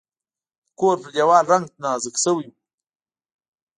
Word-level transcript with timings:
د 0.03 0.03
کور 0.79 0.95
پر 1.01 1.09
دیوال 1.15 1.45
رنګ 1.51 1.65
نازک 1.81 2.15
شوی 2.23 2.47
و. 2.51 2.55